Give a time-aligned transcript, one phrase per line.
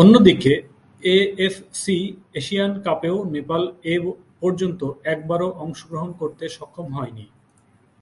[0.00, 0.52] অন্যদিকে,
[1.02, 1.98] AFC
[2.34, 3.62] Asian কাপেও নেপাল
[3.94, 4.80] এপর্যন্ত
[5.04, 7.24] একবারও অংশগ্রহণ করতে সক্ষম হয়নি।